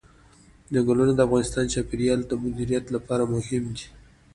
ځنګلونه 0.73 1.13
د 1.15 1.19
افغانستان 1.27 1.63
د 1.65 1.71
چاپیریال 1.73 2.19
د 2.25 2.31
مدیریت 2.43 2.85
لپاره 2.95 3.23
مهم 3.33 3.63
دي. 3.75 3.87